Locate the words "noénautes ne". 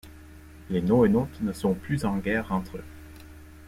0.81-1.53